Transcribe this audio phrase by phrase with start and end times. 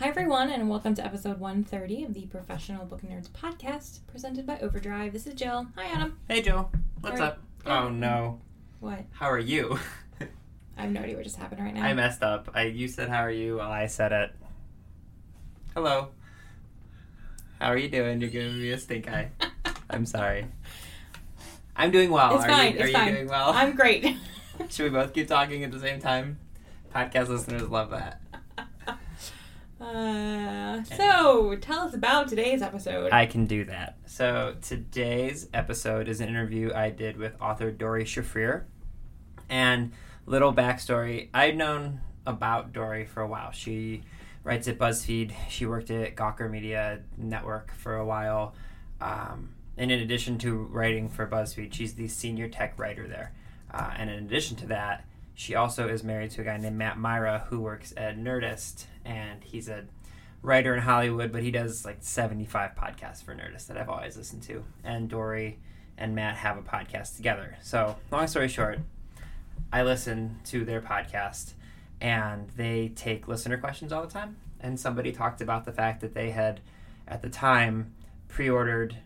[0.00, 4.56] Hi, everyone, and welcome to episode 130 of the Professional Book Nerds podcast presented by
[4.60, 5.12] Overdrive.
[5.12, 5.66] This is Jill.
[5.74, 6.16] Hi, Adam.
[6.28, 6.70] Hey, Jill.
[7.00, 7.38] What's are up?
[7.66, 7.72] you?
[7.72, 8.40] Oh no.
[8.78, 9.06] What?
[9.10, 9.76] How are you?
[10.78, 11.82] I have no idea what just happened right now.
[11.82, 12.48] I messed up.
[12.54, 14.30] I you said how are you while I said it.
[15.74, 16.10] Hello.
[17.58, 18.20] How are you doing?
[18.20, 19.32] You're giving me a stink eye.
[19.90, 20.46] I'm sorry.
[21.74, 22.36] I'm doing well.
[22.36, 22.74] It's are fine.
[22.74, 23.14] You, are it's you fine.
[23.14, 23.50] doing well?
[23.50, 24.16] I'm great.
[24.68, 26.38] Should we both keep talking at the same time?
[26.94, 28.20] Podcast listeners love that.
[29.80, 33.12] Uh, so, tell us about today's episode.
[33.12, 33.96] I can do that.
[34.06, 38.64] So today's episode is an interview I did with author Doree Shafrir.
[39.48, 39.92] And
[40.26, 43.52] little backstory, I'd known about Doree for a while.
[43.52, 44.02] She
[44.42, 45.32] writes at BuzzFeed.
[45.48, 48.54] She worked at Gawker Media Network for a while.
[49.00, 53.32] Um, and in addition to writing for BuzzFeed, she's the senior tech writer there.
[53.72, 55.04] Uh, and in addition to that,
[55.38, 59.44] she also is married to a guy named Matt Mira who works at Nerdist, and
[59.44, 59.84] he's a
[60.42, 64.42] writer in Hollywood, but he does like 75 podcasts for Nerdist that I've always listened
[64.42, 64.64] to.
[64.82, 65.58] And Doree
[65.96, 67.56] and Matt have a podcast together.
[67.62, 68.80] So, long story short,
[69.72, 71.52] I listen to their podcast
[72.00, 74.38] and they take listener questions all the time.
[74.58, 76.60] And somebody talked about the fact that they had,
[77.06, 77.94] at the time,
[78.26, 78.96] pre ordered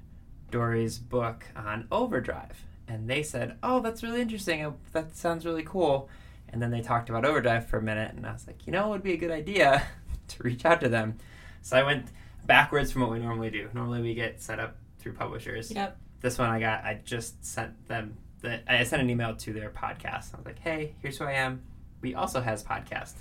[0.51, 2.65] Doree's book on Overdrive.
[2.89, 4.75] And they said, Oh, that's really interesting.
[4.93, 6.09] That sounds really cool.
[6.53, 8.15] And then they talked about Overdrive for a minute.
[8.15, 9.87] And I was like, You know, it would be a good idea
[10.29, 11.19] to reach out to them.
[11.63, 12.07] So I went
[12.47, 13.69] backwards from what we normally do.
[13.73, 15.71] Normally we get set up through publishers.
[15.71, 15.97] Yep.
[16.21, 19.71] This one I got, I just sent them, the, I sent an email to their
[19.71, 20.35] podcast.
[20.35, 21.63] I was like, Hey, here's who I am.
[22.01, 23.15] We also has podcast.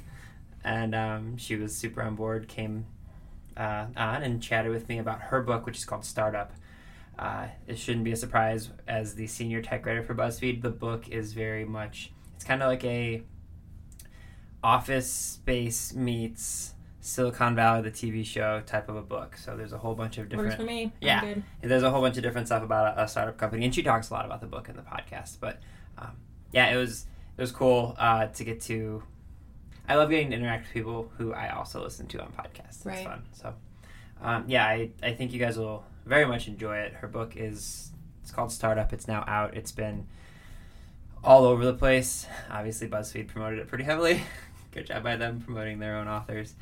[0.63, 2.85] And um, she was super on board, came
[3.57, 6.51] uh, on and chatted with me about her book, which is called Startup.
[7.17, 10.61] Uh, it shouldn't be a surprise as the senior tech writer for BuzzFeed.
[10.61, 13.21] The book is very much it's kind of like a
[14.63, 19.37] office space meets Silicon Valley, the TV show type of a book.
[19.37, 20.91] So there's a whole bunch of Works different for me.
[20.99, 21.35] Yeah.
[21.61, 24.09] there's a whole bunch of different stuff about a, a startup company, and she talks
[24.09, 25.37] a lot about the book in the podcast.
[25.39, 25.59] But
[25.99, 26.17] um,
[26.51, 27.05] yeah, it was
[27.37, 29.03] it was cool uh, to get to.
[29.87, 32.77] I love getting to interact with people who I also listen to on podcasts.
[32.77, 33.05] It's Right.
[33.05, 33.21] fun.
[33.33, 33.53] So
[34.19, 36.93] um, yeah, I, I think you guys will very much enjoy it.
[36.93, 37.91] Her book is
[38.23, 38.91] it's called Startup.
[38.93, 39.55] It's now out.
[39.55, 40.07] It's been
[41.23, 42.25] all over the place.
[42.49, 44.21] Obviously, BuzzFeed promoted it pretty heavily.
[44.71, 46.55] Good job by them promoting their own authors.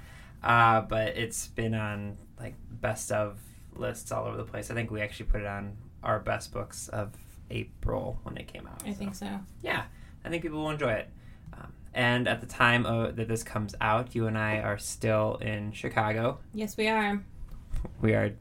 [0.43, 3.37] Uh, but it's been on like best of
[3.75, 4.71] lists all over the place.
[4.71, 7.11] I think we actually put it on our best books of
[7.51, 8.81] April when it came out.
[8.85, 9.39] I so, think so.
[9.61, 9.83] Yeah,
[10.23, 11.09] I think people will enjoy it.
[11.53, 15.35] Um, and at the time uh, that this comes out, you and I are still
[15.41, 16.39] in Chicago.
[16.53, 17.21] Yes, we are.
[18.01, 18.33] We are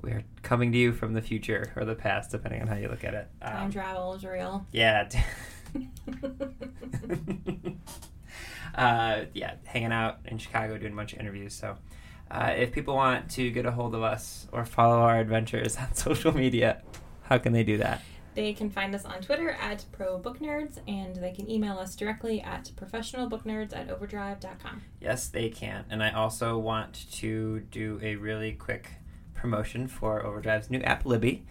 [0.00, 2.88] we are coming to you from the future or the past, depending on how you
[2.88, 3.28] look at it.
[3.42, 4.64] Time Um, travel is real.
[4.72, 5.08] yeah.
[8.74, 11.54] uh, yeah, hanging out in Chicago, doing a bunch of interviews.
[11.54, 11.76] So,
[12.30, 15.94] uh, if people want to get a hold of us or follow our adventures on
[15.94, 16.82] social media,
[17.22, 18.02] how can they do that?
[18.38, 22.70] They can find us on Twitter at ProBookNerds, and they can email us directly at
[22.76, 24.82] professionalbooknerds at overdrive.com.
[25.00, 25.84] Yes, they can.
[25.90, 28.92] And I also want to do a really quick
[29.34, 31.46] promotion for Overdrive's new app, Libby.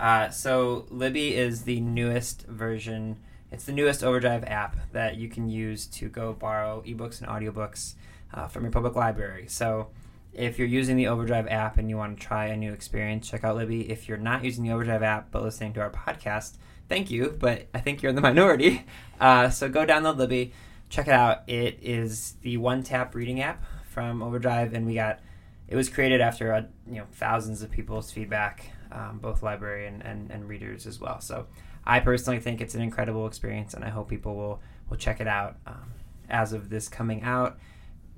[0.00, 3.20] Uh, so, Libby is the newest version,
[3.52, 7.94] it's the newest Overdrive app that you can use to go borrow ebooks and audiobooks
[8.32, 9.46] uh, from your public library.
[9.48, 9.88] So,
[10.32, 13.44] if you're using the Overdrive app and you want to try a new experience, check
[13.44, 13.90] out Libby.
[13.90, 16.56] If you're not using the Overdrive app but listening to our podcast,
[16.88, 18.86] thank you, but I think you're in the minority.
[19.20, 20.54] Uh, so go download Libby,
[20.88, 21.46] check it out.
[21.48, 25.20] It is the one tap reading app from Overdrive, and we got
[25.68, 30.02] it was created after uh, you know thousands of people's feedback, um, both library and,
[30.02, 31.20] and, and readers as well.
[31.20, 31.46] So
[31.84, 35.26] I personally think it's an incredible experience, and I hope people will will check it
[35.26, 35.56] out.
[35.66, 35.92] Um,
[36.28, 37.58] as of this coming out,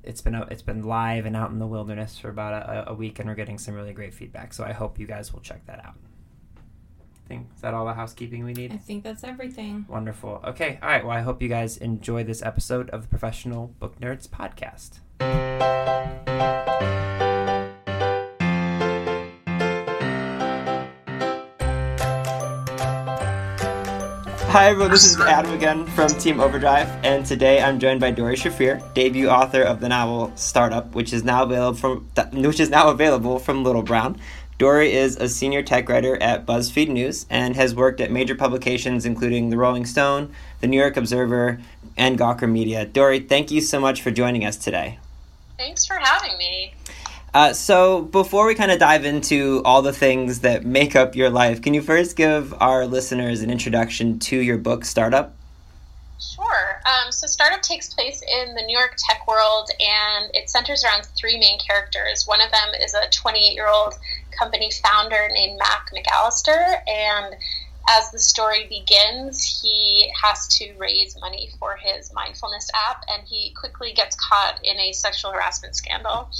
[0.02, 3.18] it's been it's been live and out in the wilderness for about a, a week,
[3.18, 4.52] and we're getting some really great feedback.
[4.52, 5.94] So I hope you guys will check that out.
[7.24, 8.72] I think is that all the housekeeping we need.
[8.72, 9.86] I think that's everything.
[9.88, 10.42] Wonderful.
[10.44, 10.78] Okay.
[10.82, 11.04] All right.
[11.04, 15.00] Well, I hope you guys enjoy this episode of the Professional Book Nerds podcast.
[24.54, 24.92] Hi, everyone.
[24.92, 29.28] This is Adam again from Team Overdrive, and today I'm joined by Doree Shafrir, debut
[29.28, 33.64] author of the novel Startup, which is now available from which is now available from
[33.64, 34.16] Little Brown.
[34.58, 39.04] Doree is a senior tech writer at BuzzFeed News and has worked at major publications
[39.04, 41.60] including The Rolling Stone, The New York Observer,
[41.96, 42.86] and Gawker Media.
[42.86, 45.00] Doree, thank you so much for joining us today.
[45.58, 46.74] Thanks for having me.
[47.34, 51.28] Uh, so, before we kind of dive into all the things that make up your
[51.28, 55.34] life, can you first give our listeners an introduction to your book, Startup?
[56.20, 56.80] Sure.
[56.86, 61.06] Um, so, Startup takes place in the New York tech world and it centers around
[61.06, 62.22] three main characters.
[62.24, 63.94] One of them is a 28 year old
[64.38, 67.34] company founder named Mac McAllister, and
[67.88, 73.52] as the story begins, he has to raise money for his mindfulness app, and he
[73.58, 76.30] quickly gets caught in a sexual harassment scandal.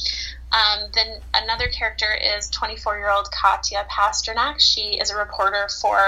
[0.55, 2.06] Um, then another character
[2.37, 4.61] is 24 year old Katya Pasternak.
[4.61, 5.99] She is a reporter for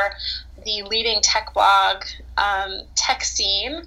[0.65, 2.05] the leading tech blog,
[2.37, 3.83] um, Tech Scene,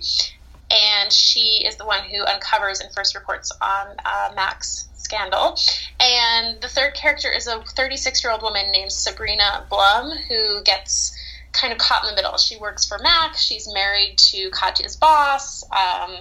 [0.70, 5.56] and she is the one who uncovers and first reports on uh, Mac's scandal.
[6.00, 11.16] And the third character is a 36 year old woman named Sabrina Blum who gets
[11.54, 12.38] kind of caught in the middle.
[12.38, 16.18] She works for Mac, she's married to Katya's boss, um,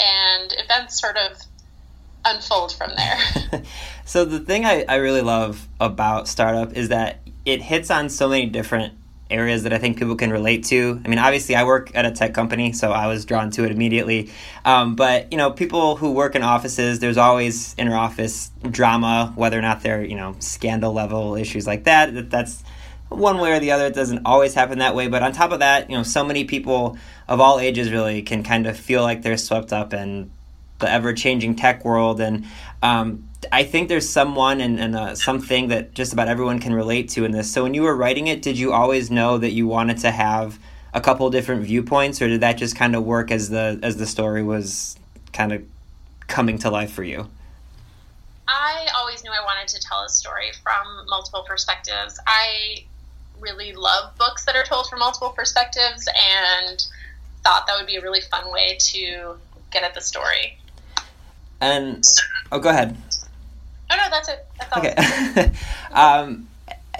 [0.00, 1.38] and events sort of
[2.24, 3.62] unfold from there.
[4.04, 8.28] so, the thing I, I really love about Startup is that it hits on so
[8.28, 8.94] many different
[9.30, 11.00] areas that I think people can relate to.
[11.04, 13.70] I mean, obviously, I work at a tech company, so I was drawn to it
[13.70, 14.30] immediately.
[14.64, 19.58] Um, but you know, people who work in offices, there's always inter office drama, whether
[19.58, 22.30] or not they're you know scandal level issues like that.
[22.30, 22.62] That's
[23.08, 23.86] one way or the other.
[23.86, 25.08] It doesn't always happen that way.
[25.08, 26.96] But on top of that, you know, so many people
[27.28, 30.30] of all ages really can kind of feel like they're swept up in
[30.80, 32.46] the ever changing tech world and.
[32.82, 37.08] Um, I think there's someone and, and uh, something that just about everyone can relate
[37.10, 37.50] to in this.
[37.50, 40.58] So when you were writing it, did you always know that you wanted to have
[40.92, 44.06] a couple different viewpoints, or did that just kind of work as the as the
[44.06, 44.96] story was
[45.32, 45.62] kind of
[46.26, 47.28] coming to life for you?
[48.46, 52.18] I always knew I wanted to tell a story from multiple perspectives.
[52.26, 52.84] I
[53.38, 56.84] really love books that are told from multiple perspectives, and
[57.42, 59.36] thought that would be a really fun way to
[59.70, 60.58] get at the story.
[61.60, 62.02] And
[62.52, 62.96] oh, go ahead.
[63.90, 64.46] Oh no, that's it.
[64.58, 65.52] That's okay.
[65.92, 66.48] um,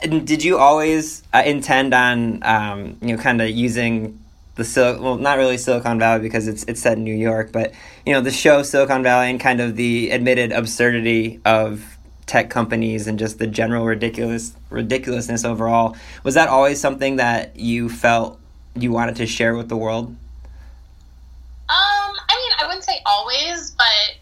[0.02, 4.18] did you always uh, intend on um, you know kind of using
[4.56, 7.72] the Sil- well not really Silicon Valley because it's it's set in New York, but
[8.04, 11.96] you know the show Silicon Valley and kind of the admitted absurdity of
[12.26, 15.96] tech companies and just the general ridiculous ridiculousness overall.
[16.22, 18.38] Was that always something that you felt
[18.74, 20.06] you wanted to share with the world?
[20.08, 20.16] Um,
[21.68, 24.19] I mean, I wouldn't say always, but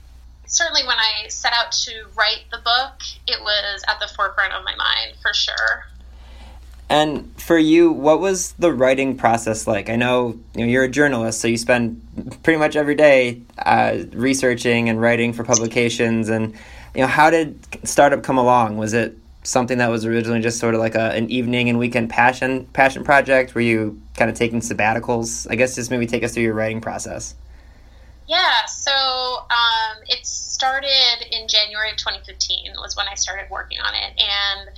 [0.48, 4.64] certainly when I set out to write the book, it was at the forefront of
[4.64, 5.86] my mind for sure.
[6.90, 9.90] And for you, what was the writing process like?
[9.90, 12.00] I know, you know you're a journalist, so you spend
[12.42, 16.30] pretty much every day uh, researching and writing for publications.
[16.30, 16.54] And
[16.94, 18.78] you know, how did startup come along?
[18.78, 22.08] Was it something that was originally just sort of like a, an evening and weekend
[22.08, 23.54] passion passion project?
[23.54, 25.46] Were you kind of taking sabbaticals?
[25.50, 27.34] I guess just maybe take us through your writing process.
[28.28, 33.94] Yeah, so um, it started in January of 2015 was when I started working on
[33.94, 34.68] it, and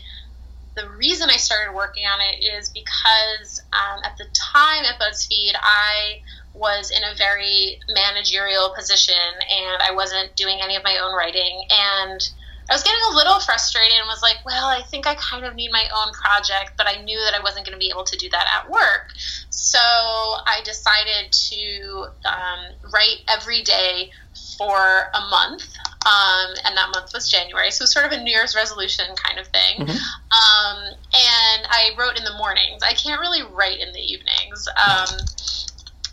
[0.77, 5.55] the reason I started working on it is because um, at the time at BuzzFeed,
[5.61, 6.21] I
[6.55, 11.65] was in a very managerial position and I wasn't doing any of my own writing.
[11.71, 12.21] And
[12.71, 15.57] I was getting a little frustrated and was like, well, I think I kind of
[15.57, 18.17] need my own project, but I knew that I wasn't going to be able to
[18.17, 19.13] do that at work.
[19.51, 24.13] So I decided to um, write every day
[24.57, 25.65] for a month,
[26.07, 27.73] um, and that month was January.
[27.73, 29.87] So it was sort of a New Year's resolution kind of thing.
[29.87, 29.91] Mm-hmm.
[29.91, 32.85] Um, and I wrote in the mornings.
[32.85, 34.69] I can't really write in the evenings.
[34.79, 35.19] Um,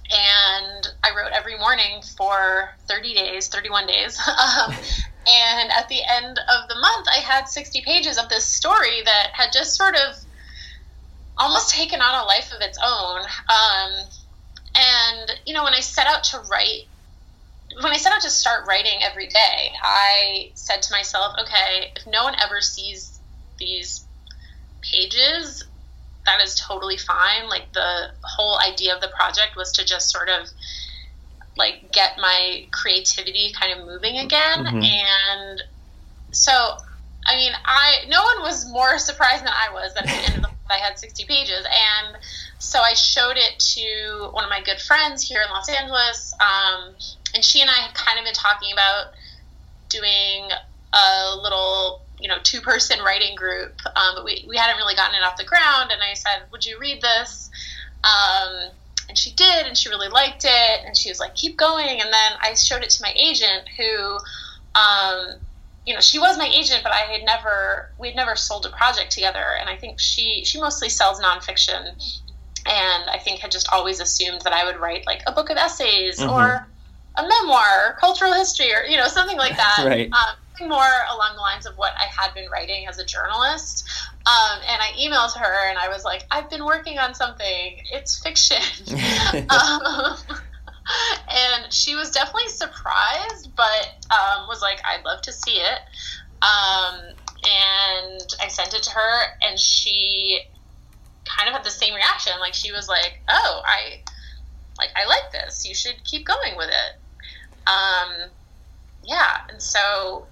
[0.09, 4.19] and I wrote every morning for 30 days, 31 days.
[5.27, 9.31] And at the end of the month, I had 60 pages of this story that
[9.33, 10.15] had just sort of
[11.37, 13.19] almost taken on a life of its own.
[13.19, 14.07] Um,
[14.75, 16.83] and, you know, when I set out to write,
[17.81, 22.07] when I set out to start writing every day, I said to myself, okay, if
[22.07, 23.19] no one ever sees
[23.59, 24.05] these
[24.81, 25.65] pages,
[26.25, 27.49] that is totally fine.
[27.49, 30.47] Like the whole idea of the project was to just sort of
[31.57, 34.65] like get my creativity kind of moving again.
[34.65, 34.83] Mm-hmm.
[34.83, 35.63] And
[36.31, 36.51] so,
[37.25, 40.35] I mean, I no one was more surprised than I was that at the end
[40.37, 41.65] of the I had 60 pages.
[41.65, 42.17] And
[42.59, 46.33] so I showed it to one of my good friends here in Los Angeles.
[46.39, 46.95] Um,
[47.33, 49.13] and she and I had kind of been talking about
[49.89, 50.49] doing
[50.93, 53.73] a little, you know, two person writing group.
[53.85, 55.91] Um, but we, we hadn't really gotten it off the ground.
[55.91, 57.49] And I said, Would you read this?
[58.03, 58.71] Um,
[59.09, 62.11] and she did, and she really liked it, and she was like, "Keep going." And
[62.11, 64.17] then I showed it to my agent, who,
[64.75, 65.39] um,
[65.85, 68.69] you know, she was my agent, but I had never we had never sold a
[68.69, 71.87] project together, and I think she she mostly sells nonfiction,
[72.65, 75.57] and I think had just always assumed that I would write like a book of
[75.57, 76.29] essays mm-hmm.
[76.29, 76.67] or
[77.15, 79.83] a memoir, or cultural history, or you know something like that.
[79.85, 80.11] right.
[80.11, 83.87] Um, more along the lines of what I had been writing as a journalist.
[84.25, 87.77] Um, and I emailed her and I was like, I've been working on something.
[87.91, 88.61] It's fiction.
[89.49, 90.17] um,
[91.29, 95.79] and she was definitely surprised, but um, was like, I'd love to see it.
[96.41, 100.41] Um, and I sent it to her, and she
[101.25, 102.33] kind of had the same reaction.
[102.39, 104.01] Like she was like, "Oh, I
[104.77, 105.67] like I like this.
[105.67, 108.29] You should keep going with it." Um,
[109.03, 110.27] yeah, and so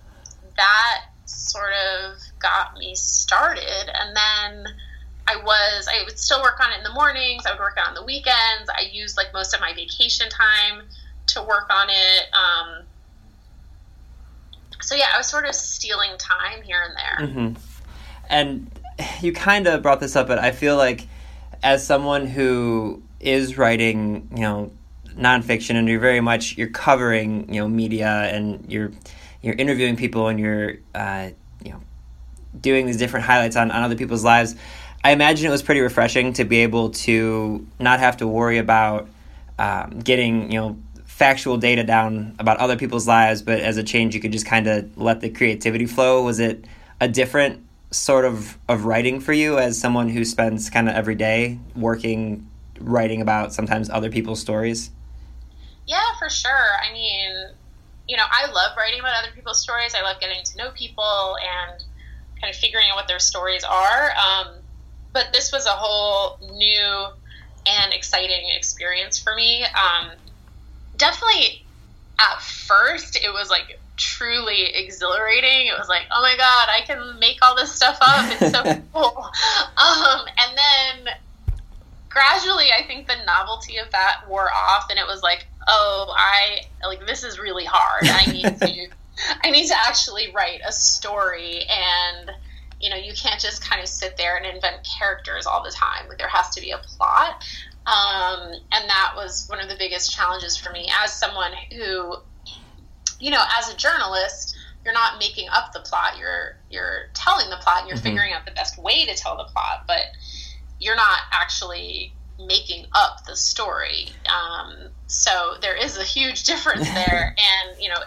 [0.58, 3.90] that sort of got me started.
[3.94, 4.74] And then
[5.28, 7.46] I was, I would still work on it in the mornings.
[7.46, 8.70] I would work on the weekends.
[8.70, 10.84] I used like most of my vacation time
[11.28, 12.34] to work on it.
[12.34, 12.84] Um,
[14.82, 17.28] so yeah, I was sort of stealing time here and there.
[17.28, 17.62] Mm-hmm.
[18.30, 18.72] And
[19.22, 21.08] you kind of brought this up, but I feel like
[21.64, 24.72] as someone who is writing, you know,
[25.18, 28.92] nonfiction, and you're very much you're covering, you know, media, and you're
[29.46, 31.30] you're interviewing people, and you're uh,
[31.64, 31.82] you know
[32.60, 34.56] doing these different highlights on, on other people's lives.
[35.04, 39.08] I imagine it was pretty refreshing to be able to not have to worry about
[39.60, 44.16] um, getting you know factual data down about other people's lives, but as a change,
[44.16, 46.24] you could just kind of let the creativity flow.
[46.24, 46.66] Was it
[47.00, 51.16] a different sort of of writing for you as someone who spends kind of every
[51.16, 52.50] day working
[52.80, 54.90] writing about sometimes other people's stories?
[55.86, 56.52] Yeah, for sure.
[56.52, 57.50] I mean,
[58.08, 59.96] you know, I love writing about other people's stories.
[59.96, 61.84] I love getting to know people and
[62.40, 64.12] kind of figuring out what their stories are.
[64.12, 64.48] Um,
[65.14, 67.08] but this was a whole new
[67.66, 69.64] and exciting experience for me.
[69.64, 70.12] Um,
[70.98, 71.66] definitely
[72.20, 75.68] at first, it was like truly exhilarating.
[75.68, 78.42] It was like, oh my god, I can make all this stuff up.
[78.42, 79.30] It's so cool.
[79.78, 81.14] Um, and then
[82.10, 86.62] gradually, I think the novelty of that wore off, and it was like, oh, I
[86.86, 88.08] like this is really hard.
[88.08, 88.88] I need to,
[89.44, 92.32] I need to actually write a story, and
[92.80, 96.08] you know, you can't just kind of sit there and invent characters all the time.
[96.08, 97.44] Like there has to be a plot.
[97.88, 102.16] Um, and that was one of the biggest challenges for me as someone who
[103.20, 106.18] you know, as a journalist, you're not making up the plot.
[106.18, 108.06] You're you're telling the plot and you're mm-hmm.
[108.06, 110.02] figuring out the best way to tell the plot, but
[110.80, 114.10] you're not actually making up the story.
[114.28, 117.36] Um, so there is a huge difference there.
[117.70, 118.00] and you know,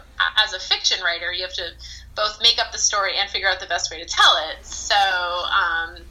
[0.44, 1.70] as a fiction writer, you have to
[2.16, 4.64] both make up the story and figure out the best way to tell it.
[4.64, 6.02] So um,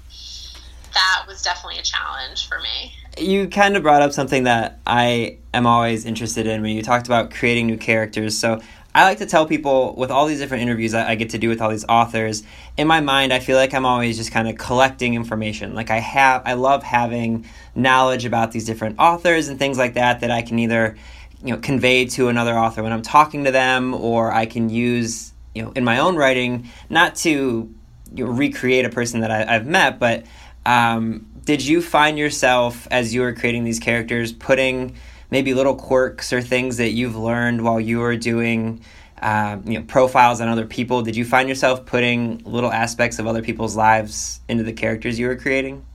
[0.93, 2.93] that was definitely a challenge for me.
[3.17, 7.07] You kind of brought up something that I am always interested in when you talked
[7.07, 8.37] about creating new characters.
[8.37, 8.61] So
[8.97, 11.49] I like to tell people with all these different interviews I, I get to do
[11.49, 12.41] with all these authors,
[12.77, 15.75] in my mind, I feel like I'm always just kind of collecting information.
[15.75, 20.21] Like I have, I love having knowledge about these different authors and things like that
[20.21, 20.97] that I can either,
[21.43, 25.31] you know, convey to another author when I'm talking to them, or I can use,
[25.53, 27.71] you know, in my own writing, not to
[28.15, 30.25] you know, recreate a person that I, have met, but
[30.65, 34.95] um, did you find yourself as you were creating these characters putting
[35.29, 38.81] maybe little quirks or things that you've learned while you were doing
[39.21, 41.01] uh, you know profiles on other people.
[41.01, 45.27] Did you find yourself putting little aspects of other people's lives into the characters you
[45.27, 45.85] were creating?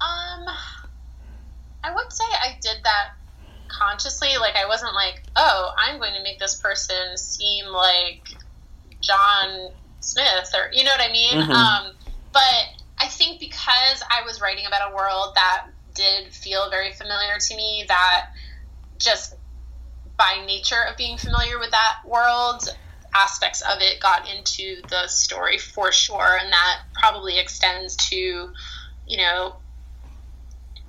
[0.00, 0.46] Um
[1.82, 3.12] i would say i did that
[3.68, 4.28] consciously.
[4.40, 8.28] Like i wasn't like oh i'm going to make this person seem like
[9.00, 11.34] john smith or you know what i mean?
[11.34, 11.50] Mm-hmm.
[11.50, 11.92] um,
[12.32, 17.38] but i think because i was writing about a world that did feel very familiar
[17.38, 18.26] to me that
[18.98, 19.34] just
[20.16, 22.68] by nature of being familiar with that world
[23.14, 28.16] aspects of it got into the story for sure and that probably extends to
[29.06, 29.54] you know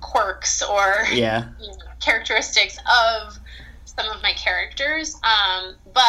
[0.00, 1.48] quirks or yeah.
[1.60, 3.38] you know, characteristics of
[3.84, 5.14] some of my characters.
[5.22, 6.02] Um, but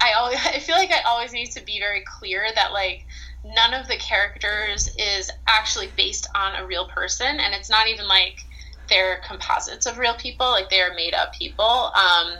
[0.00, 3.06] i always i feel like i always need to be very clear that like
[3.44, 8.06] none of the characters is actually based on a real person, and it's not even
[8.06, 8.44] like
[8.88, 11.64] they're composites of real people, like they are made up people.
[11.64, 12.34] Um,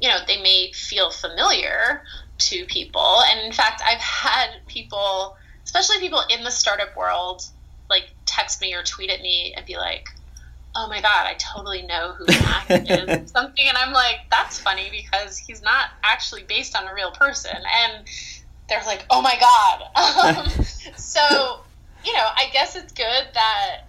[0.00, 2.02] you know, they may feel familiar
[2.38, 7.42] to people, and in fact, I've had people, especially people in the startup world,
[7.88, 10.08] like text me or tweet at me and be like,
[10.76, 13.30] oh my god, I totally know who Mac is.
[13.30, 17.56] Something, and I'm like, that's funny because he's not actually based on a real person.
[17.56, 18.06] And
[18.68, 19.84] they're like, oh my god.
[20.24, 20.64] Um,
[20.96, 21.60] so,
[22.04, 23.82] you know, I guess it's good that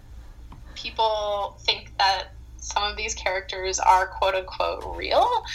[0.75, 5.45] people think that some of these characters are quote unquote real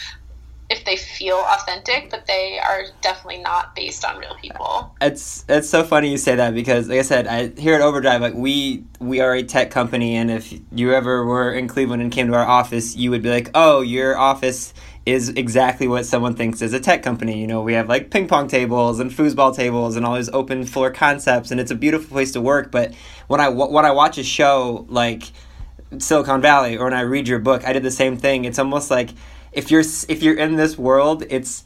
[0.70, 4.94] if they feel authentic, but they are definitely not based on real people.
[5.00, 8.20] It's it's so funny you say that because, like I said, I here at Overdrive,
[8.20, 12.12] like we we are a tech company, and if you ever were in Cleveland and
[12.12, 14.72] came to our office, you would be like, "Oh, your office
[15.12, 18.28] is exactly what someone thinks is a tech company." You know, we have like ping
[18.28, 22.08] pong tables and foosball tables and all these open floor concepts, and it's a beautiful
[22.08, 22.70] place to work.
[22.70, 22.94] But
[23.28, 25.24] when I when I watch a show like
[25.98, 28.44] Silicon Valley or when I read your book, I did the same thing.
[28.44, 29.10] It's almost like
[29.52, 31.64] if you're if you're in this world, it's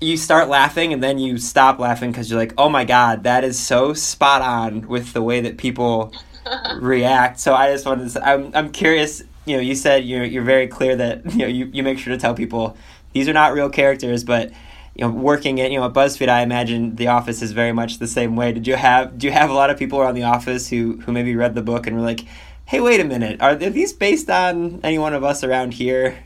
[0.00, 3.44] you start laughing and then you stop laughing because you're like, oh my god, that
[3.44, 6.12] is so spot on with the way that people
[6.76, 7.40] react.
[7.40, 8.10] So I just wanted to.
[8.10, 9.22] Say, I'm I'm curious.
[9.48, 12.12] You know, you said you're you're very clear that you know you, you make sure
[12.12, 12.76] to tell people
[13.12, 14.50] these are not real characters, but
[14.94, 17.98] you know, working at you know at BuzzFeed, I imagine The Office is very much
[17.98, 18.52] the same way.
[18.52, 21.12] Did you have do you have a lot of people around The Office who who
[21.12, 22.24] maybe read the book and were like,
[22.66, 26.18] hey, wait a minute, are these based on any one of us around here?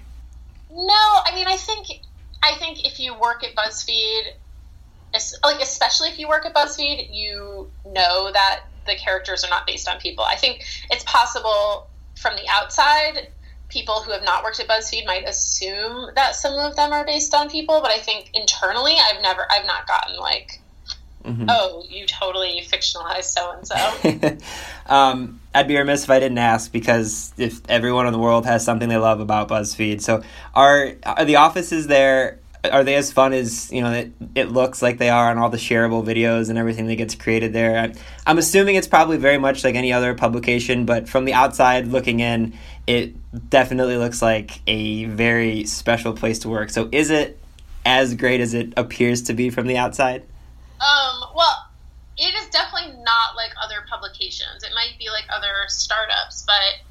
[0.72, 1.86] No, I mean, I think
[2.42, 4.22] I think if you work at BuzzFeed,
[5.44, 9.88] like especially if you work at BuzzFeed, you know that the characters are not based
[9.88, 10.24] on people.
[10.24, 11.88] I think it's possible
[12.22, 13.28] from the outside,
[13.68, 17.34] people who have not worked at BuzzFeed might assume that some of them are based
[17.34, 20.60] on people, but I think internally, I've never, I've not gotten like,
[21.24, 21.46] mm-hmm.
[21.48, 24.38] oh, you totally fictionalized so and so.
[25.54, 28.88] I'd be remiss if I didn't ask because if everyone in the world has something
[28.88, 30.22] they love about BuzzFeed, so
[30.54, 32.38] are are the offices there?
[32.70, 33.92] Are they as fun as you know?
[33.92, 37.14] It, it looks like they are on all the shareable videos and everything that gets
[37.14, 37.76] created there.
[37.76, 37.92] I'm,
[38.26, 42.20] I'm assuming it's probably very much like any other publication, but from the outside looking
[42.20, 42.54] in,
[42.86, 43.14] it
[43.50, 46.70] definitely looks like a very special place to work.
[46.70, 47.38] So, is it
[47.84, 50.22] as great as it appears to be from the outside?
[50.80, 51.24] Um.
[51.34, 51.72] Well
[52.18, 54.62] it is definitely not like other publications.
[54.62, 56.84] It might be like other startups, but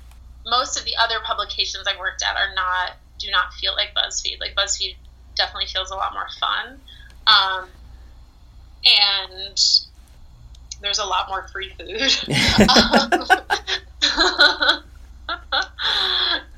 [0.45, 4.39] most of the other publications I worked at are not do not feel like BuzzFeed.
[4.39, 4.95] Like BuzzFeed
[5.35, 6.79] definitely feels a lot more fun,
[7.27, 7.67] um,
[8.85, 9.59] and
[10.81, 12.27] there's a lot more free food.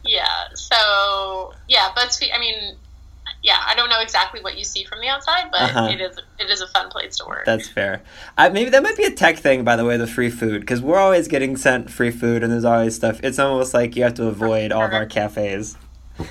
[0.05, 0.53] yeah.
[0.55, 2.31] So yeah, BuzzFeed.
[2.33, 2.77] I mean,
[3.43, 5.89] yeah, I don't know exactly what you see from the outside, but uh-huh.
[5.91, 7.45] it is it is a fun place to work.
[7.45, 8.01] That's fair.
[8.37, 10.81] Uh, maybe that might be a tech thing, by the way, the free food, because
[10.81, 13.19] we're always getting sent free food, and there's always stuff.
[13.21, 15.77] It's almost like you have to avoid all of our cafes.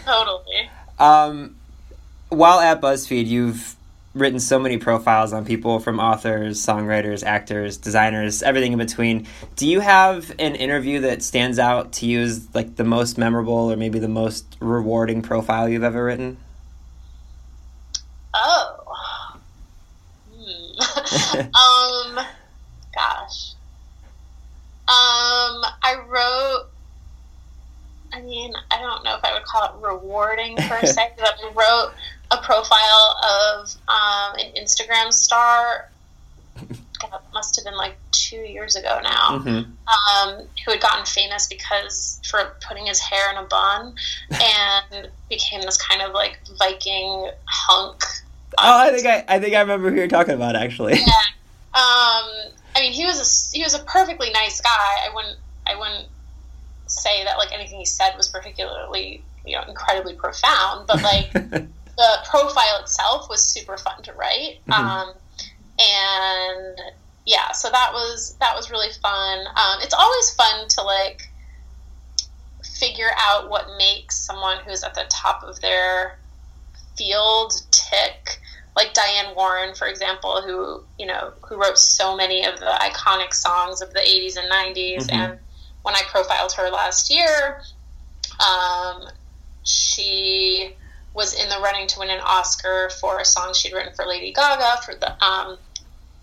[0.04, 0.70] Totally.
[0.98, 1.56] Um,
[2.32, 3.76] while at BuzzFeed, you've
[4.14, 9.26] written so many profiles on people from authors, songwriters, actors, designers, everything in between.
[9.56, 13.72] Do you have an interview that stands out to you as like the most memorable
[13.72, 16.36] or maybe the most rewarding profile you've ever written?
[18.34, 19.38] Oh.
[20.34, 21.40] Hmm.
[22.18, 22.26] um,
[22.94, 23.52] gosh.
[24.88, 26.71] Um, I wrote.
[28.12, 31.48] I mean, I don't know if I would call it rewarding per se, but I
[31.48, 31.92] wrote
[32.30, 35.88] a profile of um, an Instagram star.
[37.00, 39.38] God, must have been like two years ago now.
[39.38, 40.38] Mm-hmm.
[40.38, 43.94] Um, who had gotten famous because for putting his hair in a bun,
[44.30, 48.04] and became this kind of like Viking hunk
[48.58, 50.94] Oh, I think I, I think I remember who you're talking about actually.
[50.94, 51.06] Yeah.
[51.74, 54.68] Um, I mean, he was a he was a perfectly nice guy.
[54.70, 56.08] I wouldn't I wouldn't
[56.92, 62.18] say that like anything he said was particularly you know incredibly profound, but like the
[62.28, 64.58] profile itself was super fun to write.
[64.68, 64.72] Mm-hmm.
[64.72, 65.14] Um,
[65.80, 66.78] and
[67.26, 69.46] yeah, so that was that was really fun.
[69.46, 71.28] Um, it's always fun to like
[72.78, 76.18] figure out what makes someone who's at the top of their
[76.96, 78.40] field tick
[78.76, 83.34] like Diane Warren, for example, who you know who wrote so many of the iconic
[83.34, 85.06] songs of the 80s and 90s.
[85.06, 85.16] Mm-hmm.
[85.16, 85.38] And
[85.82, 87.62] when I profiled her last year,
[88.40, 89.08] um,
[89.64, 90.74] she
[91.14, 94.32] was in the running to win an Oscar for a song she'd written for Lady
[94.32, 95.58] Gaga for the um,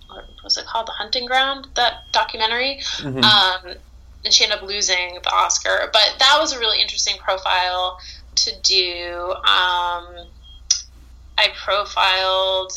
[0.07, 2.79] what was it called, The Hunting Ground, that documentary.
[2.97, 3.23] Mm-hmm.
[3.23, 3.75] Um,
[4.25, 7.99] and she ended up losing the Oscar, but that was a really interesting profile
[8.35, 9.31] to do.
[9.31, 10.27] Um,
[11.37, 12.73] I profiled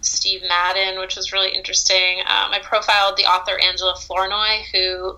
[0.00, 2.20] Steve Madden, which was really interesting.
[2.20, 5.16] Um, I profiled the author Angela Flournoy, who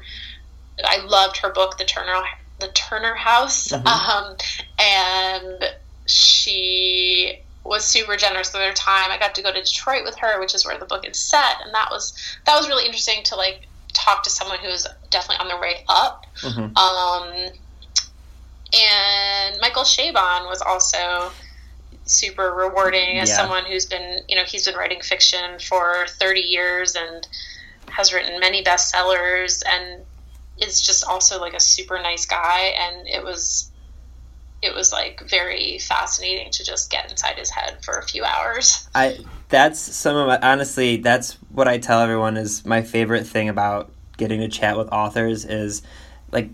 [0.85, 2.23] I loved her book, The Turner
[2.61, 3.87] The Turner House, mm-hmm.
[3.87, 4.37] um,
[4.79, 5.65] and
[6.07, 9.11] she was super generous with her time.
[9.11, 11.61] I got to go to Detroit with her, which is where the book is set,
[11.65, 12.13] and that was
[12.47, 16.27] that was really interesting to like talk to someone who's definitely on their way up.
[16.41, 16.77] Mm-hmm.
[16.77, 17.53] Um,
[18.73, 21.31] and Michael Chabon was also
[22.05, 23.37] super rewarding as yeah.
[23.37, 27.27] someone who's been, you know, he's been writing fiction for 30 years and
[27.89, 30.03] has written many bestsellers and
[30.59, 33.71] is just also like a super nice guy, and it was
[34.63, 38.89] it was like very fascinating to just get inside his head for a few hours.
[38.95, 43.49] I that's some of my honestly that's what I tell everyone is my favorite thing
[43.49, 45.83] about getting to chat with authors is
[46.31, 46.51] like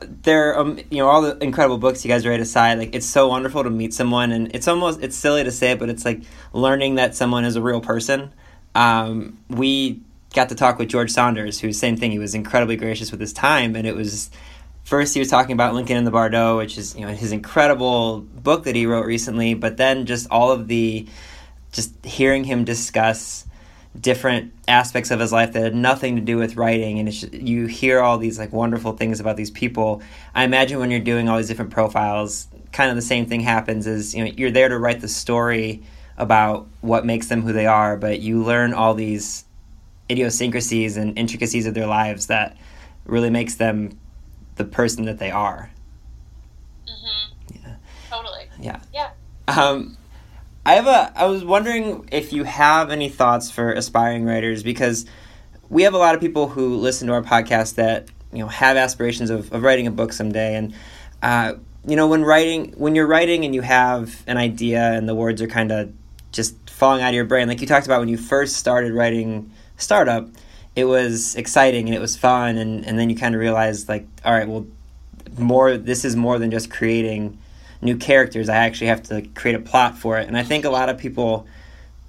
[0.00, 3.28] there um you know all the incredible books you guys write aside like it's so
[3.28, 6.22] wonderful to meet someone and it's almost it's silly to say it but it's like
[6.52, 8.32] learning that someone is a real person
[8.74, 10.00] um we
[10.34, 13.32] got to talk with George Saunders who same thing he was incredibly gracious with his
[13.32, 14.30] time and it was
[14.84, 18.20] first he was talking about Lincoln in the Bardo, which is you know his incredible
[18.20, 21.06] book that he wrote recently, but then just all of the
[21.72, 23.46] just hearing him discuss
[23.98, 27.66] different aspects of his life that had nothing to do with writing and just, you
[27.66, 30.02] hear all these like wonderful things about these people.
[30.34, 33.86] I imagine when you're doing all these different profiles kind of the same thing happens
[33.86, 35.82] is you know you're there to write the story
[36.16, 39.44] about what makes them who they are but you learn all these
[40.10, 42.56] idiosyncrasies and intricacies of their lives that
[43.06, 43.98] really makes them
[44.56, 45.70] the person that they are.
[46.86, 47.54] Mm-hmm.
[47.54, 47.76] Yeah.
[48.10, 48.46] Totally.
[48.60, 48.80] Yeah.
[48.92, 49.10] Yeah.
[49.48, 49.96] Um,
[50.66, 51.12] I have a.
[51.14, 55.04] I was wondering if you have any thoughts for aspiring writers because
[55.68, 58.76] we have a lot of people who listen to our podcast that you know have
[58.76, 60.74] aspirations of, of writing a book someday, and
[61.22, 61.54] uh,
[61.86, 65.42] you know when writing when you're writing and you have an idea and the words
[65.42, 65.92] are kind of
[66.32, 69.50] just falling out of your brain, like you talked about when you first started writing
[69.76, 70.28] startup
[70.76, 74.06] it was exciting and it was fun and, and then you kind of realize like
[74.24, 74.66] all right well
[75.38, 77.38] more this is more than just creating
[77.82, 80.26] new characters i actually have to create a plot for it.
[80.28, 81.46] And i think a lot of people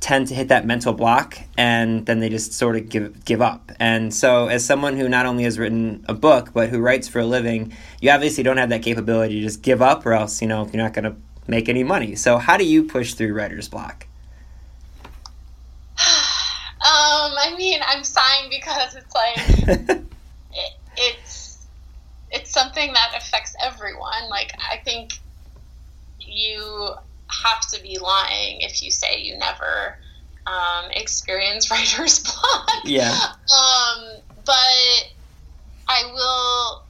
[0.05, 3.71] tend to hit that mental block and then they just sort of give give up.
[3.79, 7.19] And so as someone who not only has written a book but who writes for
[7.19, 10.47] a living you obviously don't have that capability to just give up or else you
[10.47, 11.15] know you're not going to
[11.47, 12.15] make any money.
[12.15, 14.07] So how do you push through writer's block
[16.97, 19.87] I mean, I'm sighing because it's like
[20.53, 21.65] it, it's
[22.31, 24.29] it's something that affects everyone.
[24.29, 25.13] Like I think
[26.19, 26.93] you
[27.43, 29.97] have to be lying if you say you never
[30.47, 32.69] um, experience writer's block.
[32.83, 33.11] Yeah.
[33.11, 35.07] Um, but
[35.87, 36.83] I will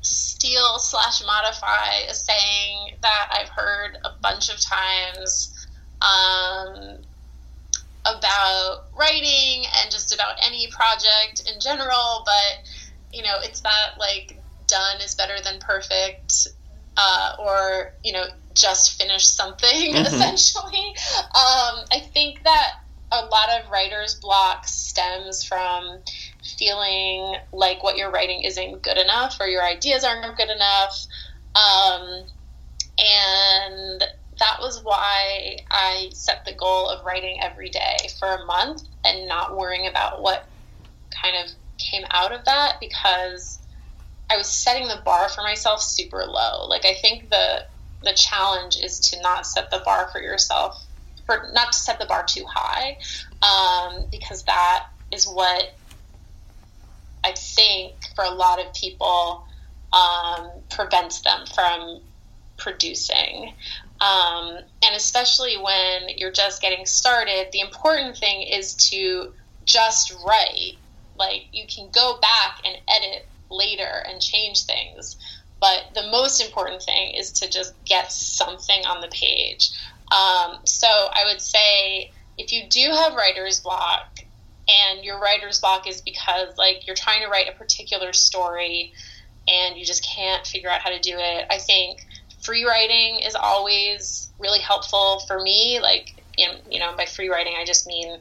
[0.00, 5.66] steal slash modify a saying that I've heard a bunch of times.
[6.00, 6.98] Um,
[8.04, 12.68] about writing and just about any project in general, but
[13.12, 16.48] you know, it's that like done is better than perfect,
[16.96, 20.06] uh, or you know, just finish something mm-hmm.
[20.06, 20.88] essentially.
[21.18, 26.00] Um, I think that a lot of writer's block stems from
[26.58, 31.06] feeling like what you're writing isn't good enough or your ideas aren't good enough.
[31.54, 32.24] Um,
[32.98, 34.04] and
[34.38, 39.28] that was why I set the goal of writing every day for a month and
[39.28, 40.46] not worrying about what
[41.10, 43.58] kind of came out of that because
[44.30, 46.66] I was setting the bar for myself super low.
[46.66, 47.64] Like I think the
[48.02, 50.86] the challenge is to not set the bar for yourself
[51.26, 52.96] for not to set the bar too high
[53.42, 55.76] um, because that is what
[57.24, 59.44] I think for a lot of people
[59.92, 62.00] um, prevents them from
[62.56, 63.52] producing.
[64.02, 69.32] Um, and especially when you're just getting started, the important thing is to
[69.64, 70.76] just write.
[71.16, 75.16] Like you can go back and edit later and change things.
[75.60, 79.70] But the most important thing is to just get something on the page.
[80.10, 84.18] Um, so I would say if you do have writer's block,
[84.68, 88.92] and your writer's block is because like you're trying to write a particular story
[89.48, 92.06] and you just can't figure out how to do it, I think
[92.42, 95.78] free writing is always really helpful for me.
[95.80, 98.18] Like, you know, by free writing, I just mean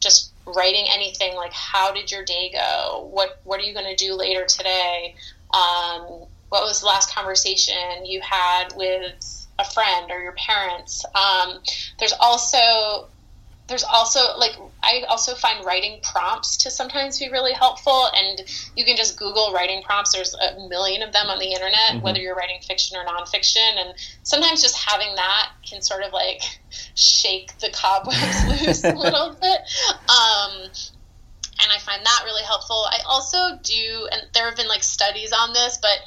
[0.00, 3.08] just writing anything like how did your day go?
[3.12, 5.14] What what are you going to do later today?
[5.52, 11.04] Um, what was the last conversation you had with a friend or your parents?
[11.14, 11.60] Um,
[11.98, 13.08] there's also
[13.70, 18.42] there's also like I also find writing prompts to sometimes be really helpful and
[18.76, 20.12] you can just Google writing prompts.
[20.12, 22.00] There's a million of them on the internet, mm-hmm.
[22.00, 23.78] whether you're writing fiction or nonfiction.
[23.78, 26.42] And sometimes just having that can sort of like
[26.94, 29.60] shake the cobwebs loose a little bit.
[30.08, 30.70] Um,
[31.62, 32.84] and I find that really helpful.
[32.86, 35.98] I also do, and there have been like studies on this, but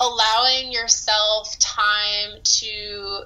[0.00, 3.24] allowing yourself time to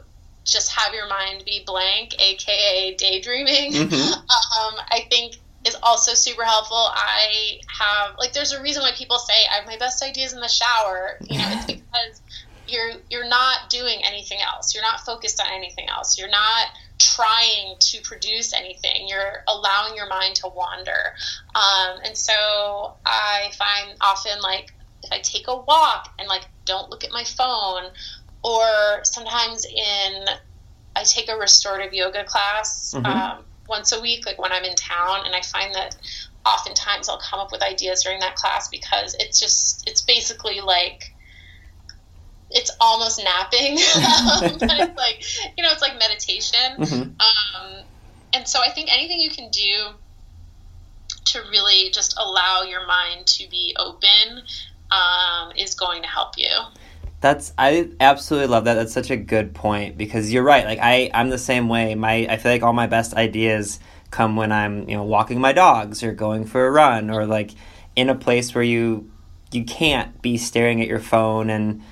[0.51, 4.13] just have your mind be blank, aka daydreaming, mm-hmm.
[4.15, 6.77] um, I think is also super helpful.
[6.77, 10.41] I have like there's a reason why people say I have my best ideas in
[10.41, 11.19] the shower.
[11.21, 12.23] You know, it's because
[12.67, 14.75] you're you're not doing anything else.
[14.75, 16.19] You're not focused on anything else.
[16.19, 19.09] You're not trying to produce anything.
[19.09, 21.15] You're allowing your mind to wander.
[21.55, 26.91] Um, and so I find often like if I take a walk and like don't
[26.91, 27.85] look at my phone,
[28.43, 30.25] or sometimes in
[30.97, 33.07] I take a restorative yoga class mm-hmm.
[33.07, 35.97] um, once a week, like when I'm in town, and I find that
[36.45, 41.15] oftentimes I'll come up with ideas during that class because it's just it's basically like
[42.51, 45.23] it's almost napping, but it's like
[45.57, 46.77] you know it's like meditation.
[46.79, 47.03] Mm-hmm.
[47.21, 47.85] Um,
[48.33, 49.95] and so I think anything you can do
[51.27, 54.43] to really just allow your mind to be open
[54.91, 56.51] um, is going to help you.
[57.21, 58.75] That's I absolutely love that.
[58.75, 60.65] That's such a good point because you're right.
[60.65, 61.95] Like I I'm the same way.
[61.95, 65.53] My I feel like all my best ideas come when I'm, you know, walking my
[65.53, 67.51] dogs or going for a run or like
[67.97, 69.11] in a place where you
[69.51, 71.83] you can't be staring at your phone and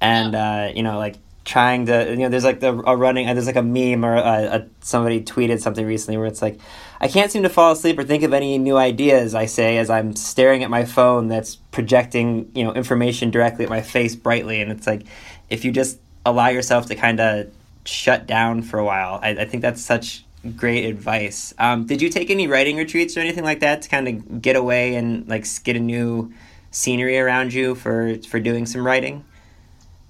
[0.00, 3.46] and uh, you know like trying to you know there's like the a running there's
[3.46, 6.58] like a meme or a, a, somebody tweeted something recently where it's like
[7.00, 9.90] I can't seem to fall asleep or think of any new ideas I say as
[9.90, 14.60] I'm staring at my phone that's projecting you know information directly at my face brightly
[14.60, 15.02] and it's like
[15.50, 17.48] if you just allow yourself to kind of
[17.84, 21.54] shut down for a while I, I think that's such great advice.
[21.58, 24.56] Um, did you take any writing retreats or anything like that to kind of get
[24.56, 26.32] away and like get a new
[26.70, 29.24] scenery around you for for doing some writing?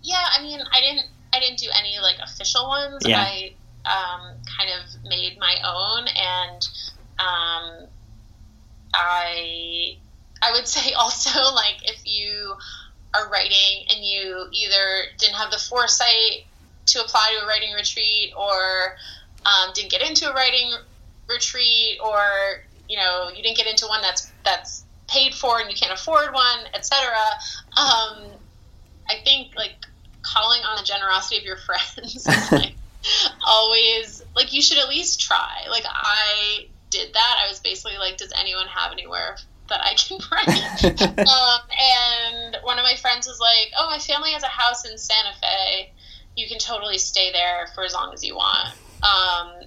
[0.02, 3.02] Yeah, I mean, I didn't I didn't do any like official ones.
[3.06, 3.20] Yeah.
[3.20, 3.54] I
[3.86, 6.68] um, kind of made my own, and
[7.18, 7.88] um,
[8.94, 9.96] I
[10.42, 12.54] I would say also like if you
[13.14, 16.44] are writing and you either didn't have the foresight
[16.86, 18.96] to apply to a writing retreat or
[19.44, 20.72] um, didn't get into a writing
[21.28, 22.20] retreat or
[22.88, 26.32] you know you didn't get into one that's that's paid for and you can't afford
[26.32, 27.08] one etc
[27.76, 28.26] um,
[29.08, 29.74] i think like
[30.22, 32.74] calling on the generosity of your friends like
[33.46, 38.16] always like you should at least try like i did that i was basically like
[38.16, 39.36] does anyone have anywhere
[39.68, 41.02] that i can rent?
[41.18, 44.96] um, and one of my friends was like oh my family has a house in
[44.96, 45.92] santa fe
[46.36, 49.66] you can totally stay there for as long as you want um,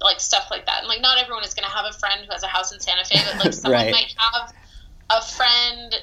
[0.00, 0.80] like stuff like that.
[0.80, 2.80] And like, not everyone is going to have a friend who has a house in
[2.80, 3.92] Santa Fe, but like someone right.
[3.92, 4.52] might have
[5.10, 5.94] a friend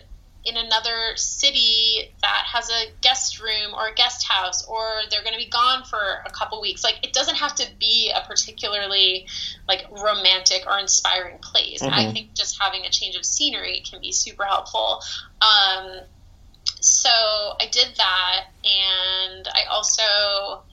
[0.45, 5.33] in another city that has a guest room or a guest house, or they're going
[5.33, 6.83] to be gone for a couple weeks.
[6.83, 9.27] Like, it doesn't have to be a particularly
[9.67, 11.81] like romantic or inspiring place.
[11.81, 11.93] Mm-hmm.
[11.93, 15.01] I think just having a change of scenery can be super helpful.
[15.41, 16.01] Um,
[16.79, 20.63] so I did that, and I also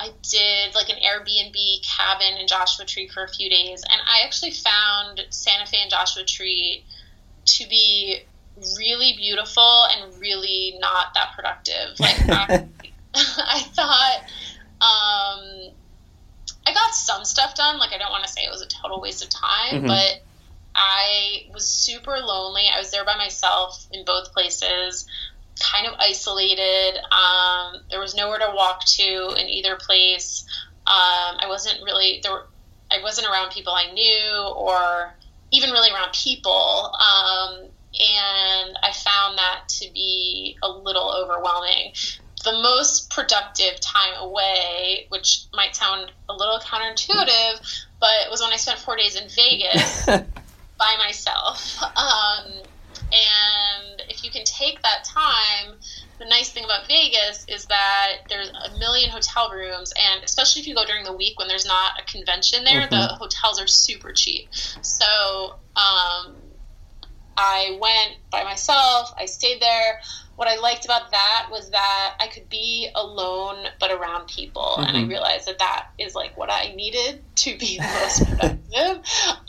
[0.00, 4.24] I did like an Airbnb cabin in Joshua Tree for a few days, and I
[4.24, 6.84] actually found Santa Fe and Joshua Tree
[7.44, 8.20] to be
[8.76, 11.98] really beautiful and really not that productive.
[11.98, 12.66] Like I,
[13.14, 14.18] I thought,
[14.80, 15.72] um,
[16.66, 17.78] I got some stuff done.
[17.78, 19.86] Like I don't want to say it was a total waste of time, mm-hmm.
[19.86, 20.22] but
[20.74, 22.64] I was super lonely.
[22.72, 25.06] I was there by myself in both places
[25.58, 26.98] kind of isolated.
[27.12, 30.44] Um, there was nowhere to walk to in either place.
[30.86, 32.32] Um, I wasn't really there.
[32.32, 32.46] Were,
[32.90, 35.14] I wasn't around people I knew, or
[35.50, 36.94] even really around people.
[36.94, 37.68] Um,
[38.00, 41.92] and I found that to be a little overwhelming.
[42.44, 48.52] The most productive time away, which might sound a little counterintuitive, but it was when
[48.52, 50.06] I spent four days in Vegas
[50.78, 51.82] by myself.
[51.82, 52.52] Um,
[53.10, 55.74] and if you can take that time,
[56.18, 60.68] the nice thing about Vegas is that there's a million hotel rooms, and especially if
[60.68, 62.94] you go during the week when there's not a convention there, mm-hmm.
[62.94, 64.48] the hotels are super cheap.
[64.52, 66.34] So um,
[67.38, 70.00] I went by myself, I stayed there.
[70.34, 74.82] What I liked about that was that I could be alone but around people, mm-hmm.
[74.82, 75.10] and I mm-hmm.
[75.10, 78.96] realized that that is like what I needed to be the most productive.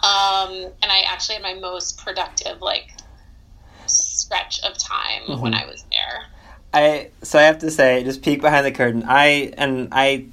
[0.03, 2.93] um, and I actually had my most productive like
[3.87, 5.41] stretch of time mm-hmm.
[5.41, 6.25] when I was there.
[6.71, 9.03] I so I have to say, just peek behind the curtain.
[9.07, 10.27] I and I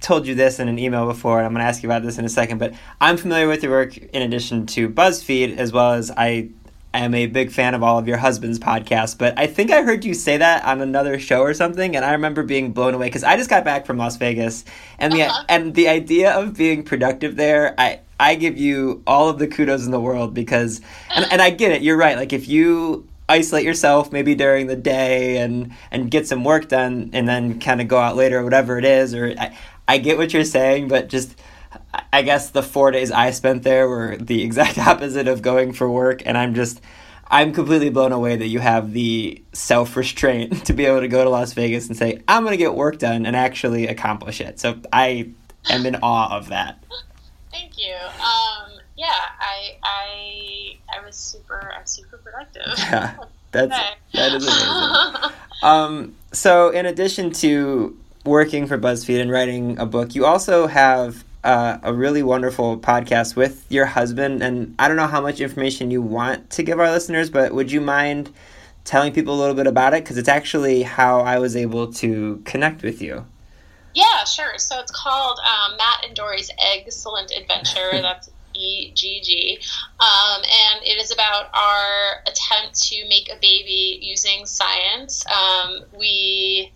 [0.00, 2.18] told you this in an email before, and I'm going to ask you about this
[2.18, 2.58] in a second.
[2.58, 6.50] But I'm familiar with your work in addition to BuzzFeed, as well as I
[6.98, 9.16] am a big fan of all of your husband's podcasts.
[9.16, 12.12] But I think I heard you say that on another show or something, and I
[12.12, 14.64] remember being blown away because I just got back from Las Vegas,
[14.98, 15.44] and the uh-huh.
[15.48, 18.00] and the idea of being productive there, I.
[18.20, 20.80] I give you all of the kudos in the world because,
[21.12, 21.82] and, and I get it.
[21.82, 22.16] You're right.
[22.16, 27.10] Like if you isolate yourself maybe during the day and and get some work done
[27.12, 29.56] and then kind of go out later or whatever it is or I,
[29.88, 31.34] I get what you're saying but just
[32.12, 35.90] I guess the 4 days I spent there were the exact opposite of going for
[35.90, 36.80] work and I'm just
[37.32, 41.24] I'm completely blown away that you have the self restraint to be able to go
[41.24, 44.60] to Las Vegas and say, I'm going to get work done and actually accomplish it.
[44.60, 45.30] So I
[45.70, 46.84] am in awe of that.
[47.50, 47.94] Thank you.
[47.94, 52.74] Um, yeah, I, I, I was super, I'm super productive.
[52.76, 53.16] Yeah,
[53.50, 53.78] that's,
[54.12, 55.32] that is amazing.
[55.62, 61.24] um, so, in addition to working for BuzzFeed and writing a book, you also have
[61.44, 64.42] uh, a really wonderful podcast with your husband.
[64.42, 67.72] And I don't know how much information you want to give our listeners, but would
[67.72, 68.30] you mind
[68.84, 70.04] telling people a little bit about it?
[70.04, 73.26] Because it's actually how I was able to connect with you.
[73.94, 74.58] Yeah, sure.
[74.58, 77.90] So it's called um, Matt and Doree's Eggcellent Adventure.
[77.92, 79.58] That's E G G.
[80.00, 85.24] Um, and it is about our attempt to make a baby using science.
[85.26, 86.72] Um, we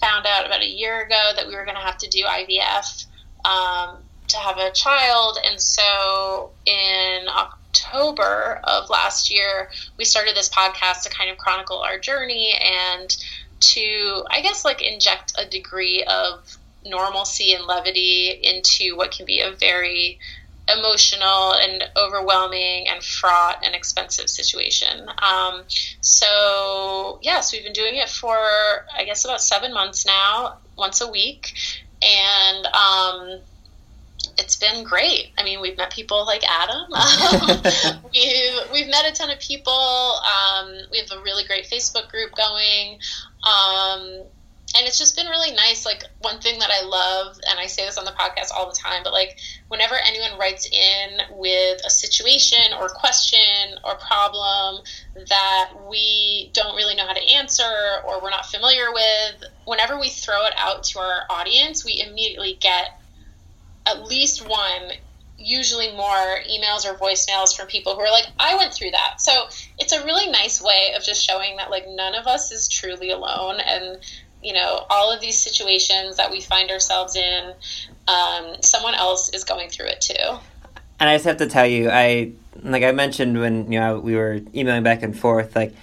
[0.00, 3.06] found out about a year ago that we were going to have to do IVF
[3.44, 5.38] um, to have a child.
[5.48, 11.78] And so in October of last year, we started this podcast to kind of chronicle
[11.78, 13.14] our journey and
[13.60, 19.40] to, I guess, like inject a degree of normalcy and levity into what can be
[19.40, 20.18] a very
[20.74, 25.06] emotional and overwhelming and fraught and expensive situation.
[25.20, 25.64] Um,
[26.00, 31.10] so, yes, we've been doing it for, I guess, about seven months now, once a
[31.10, 31.52] week
[32.04, 33.40] and um,
[34.38, 35.32] it's been great.
[35.38, 36.86] I mean, we've met people like Adam.
[38.12, 39.72] we've we've met a ton of people.
[39.72, 42.98] Um, we have a really great Facebook group going,
[43.44, 44.24] um,
[44.76, 45.86] and it's just been really nice.
[45.86, 48.76] Like one thing that I love, and I say this on the podcast all the
[48.76, 54.82] time, but like whenever anyone writes in with a situation or question or problem
[55.28, 57.62] that we don't really know how to answer
[58.06, 62.58] or we're not familiar with, whenever we throw it out to our audience, we immediately
[62.60, 63.00] get
[63.86, 64.90] at least one
[65.36, 69.46] usually more emails or voicemails from people who are like i went through that so
[69.78, 73.10] it's a really nice way of just showing that like none of us is truly
[73.10, 73.98] alone and
[74.44, 77.54] you know all of these situations that we find ourselves in
[78.06, 80.38] um, someone else is going through it too.
[81.00, 84.14] And I just have to tell you, I like I mentioned when you know we
[84.14, 85.74] were emailing back and forth, like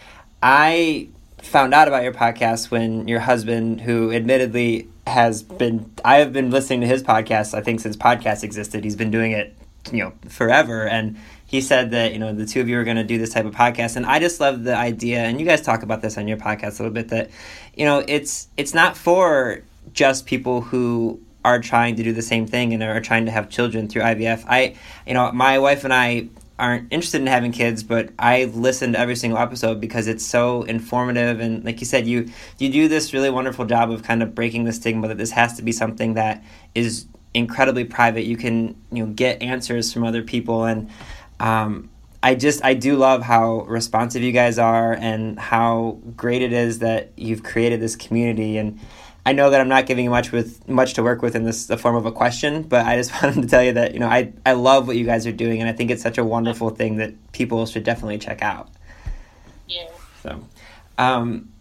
[0.41, 1.10] I
[1.41, 6.52] found out about your podcast when your husband, who admittedly has been, I have been
[6.52, 7.54] listening to his podcast.
[7.54, 9.56] I think since podcasts existed, he's been doing it,
[9.91, 10.88] you know, forever.
[10.88, 11.17] And
[11.52, 13.44] he said that you know the two of you are going to do this type
[13.46, 15.20] of podcast, and I just love the idea.
[15.20, 17.30] And you guys talk about this on your podcast a little bit that,
[17.76, 19.62] you know, it's it's not for
[19.92, 23.50] just people who are trying to do the same thing and are trying to have
[23.50, 24.46] children through IVF.
[24.48, 28.94] I, you know, my wife and I aren't interested in having kids, but I listen
[28.94, 32.88] to every single episode because it's so informative and like you said, you you do
[32.88, 35.74] this really wonderful job of kind of breaking the stigma that this has to be
[35.74, 38.24] something that is incredibly private.
[38.24, 40.90] You can you know get answers from other people and
[41.42, 41.90] um,
[42.24, 46.80] I just I do love how responsive you guys are and how great it is
[46.80, 48.80] that you've created this community and
[49.26, 51.68] I know that I'm not giving you much with much to work with in this
[51.68, 54.08] the form of a question, but I just wanted to tell you that you know
[54.08, 56.70] I I love what you guys are doing, and I think it's such a wonderful
[56.70, 58.70] thing that people should definitely check out.
[59.68, 59.90] Yeah.
[60.24, 60.44] So,
[60.98, 61.52] um,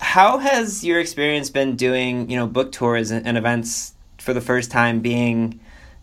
[0.00, 4.40] how has your experience been doing you know book tours and, and events for the
[4.40, 5.60] first time, being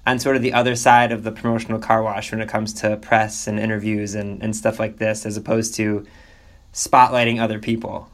[0.08, 2.96] on sort of the other side of the promotional car wash when it comes to
[2.98, 6.08] press and interviews and, and stuff like this, as opposed to
[6.74, 8.10] spotlighting other people?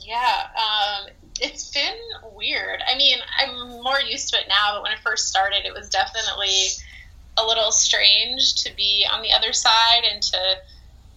[0.00, 1.98] Yeah, um, it's been
[2.34, 2.80] weird.
[2.90, 5.90] I mean, I'm more used to it now, but when it first started, it was
[5.90, 6.68] definitely
[7.36, 10.38] a little strange to be on the other side and to,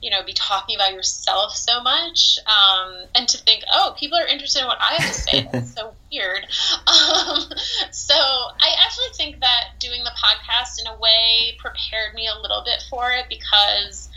[0.02, 4.28] you know, be talking about yourself so much um, and to think, oh, people are
[4.28, 5.50] interested in what I have to say.
[5.54, 6.48] That's so weird.
[6.88, 7.44] Um,
[7.92, 12.64] so I actually think that doing the podcast in a way prepared me a little
[12.64, 14.10] bit for it because,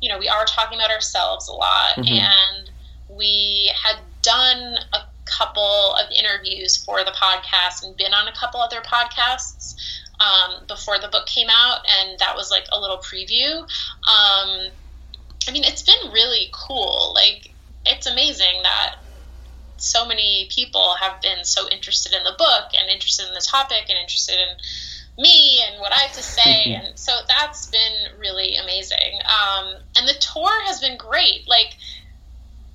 [0.00, 2.14] you know, we are talking about ourselves a lot mm-hmm.
[2.14, 2.70] and
[3.08, 8.60] we had done a couple of interviews for the podcast and been on a couple
[8.60, 9.74] other podcasts
[10.20, 13.60] um, before the book came out, and that was like a little preview.
[13.60, 14.70] Um,
[15.48, 17.12] I mean, it's been really cool.
[17.14, 17.52] Like,
[17.84, 18.96] it's amazing that
[19.84, 23.84] so many people have been so interested in the book and interested in the topic
[23.88, 26.74] and interested in me and what I have to say.
[26.74, 29.20] and so that's been really amazing.
[29.24, 31.48] Um, and the tour has been great.
[31.48, 31.76] Like,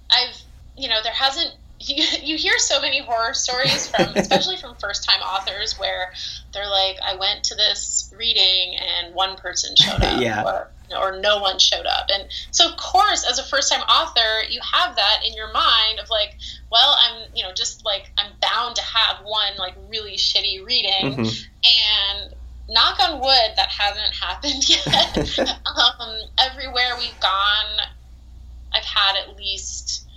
[0.09, 0.35] I've
[0.77, 5.07] you know, there hasn't you, you hear so many horror stories from especially from first
[5.07, 6.11] time authors where
[6.53, 10.43] they're like i went to this reading and one person showed up yeah.
[10.43, 10.67] or,
[10.97, 14.59] or no one showed up and so of course as a first time author you
[14.61, 16.35] have that in your mind of like
[16.71, 21.13] well i'm you know just like i'm bound to have one like really shitty reading
[21.13, 22.23] mm-hmm.
[22.23, 22.35] and
[22.69, 25.59] knock on wood, that hasn't happened yet.
[25.65, 27.79] um, everywhere we've gone,
[28.73, 30.07] I've had at least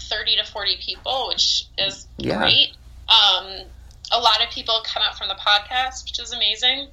[0.00, 2.38] 30 to 40 people, which is Yeah.
[2.38, 2.70] great.
[3.08, 3.66] Um,
[4.12, 6.88] a lot of people come up from the podcast, which is amazing.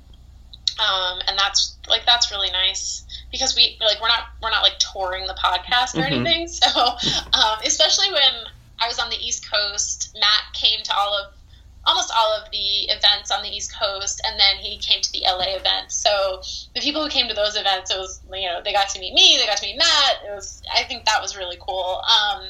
[0.79, 4.79] Um, and that's like that's really nice because we like we're not we're not like
[4.79, 6.11] touring the podcast or Mhm.
[6.11, 6.47] anything.
[6.51, 6.69] So
[7.33, 8.45] um, especially when
[8.79, 11.33] I was on the East Coast, Matt came to all of
[11.83, 15.23] almost all of the events on the East Coast, and then he came to the
[15.25, 15.91] LA event.
[15.91, 16.41] So
[16.75, 19.13] the people who came to those events, it was you know they got to meet
[19.13, 20.21] me, they got to meet Matt.
[20.27, 22.01] It was I think that was really cool.
[22.07, 22.45] Um,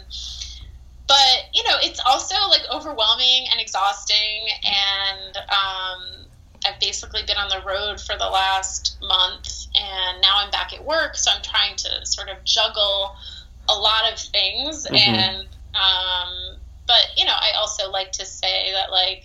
[1.07, 6.25] but you know it's also like overwhelming and exhausting, and um,
[6.65, 10.85] I've basically been on the road for the last month, and now I'm back at
[10.85, 13.15] work, so I'm trying to sort of juggle
[13.69, 14.97] a lot of things Mhm.
[14.97, 16.57] and um,
[16.87, 19.23] but you know i also like to say that like